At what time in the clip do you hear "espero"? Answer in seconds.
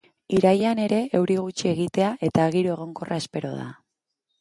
3.25-3.57